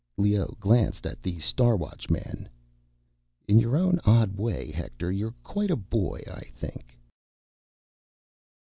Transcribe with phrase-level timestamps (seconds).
[0.17, 2.49] Leoh glanced at the Star Watchman.
[3.47, 6.23] "In your own odd way, Hector, you're quite a boy...
[6.25, 6.97] I think."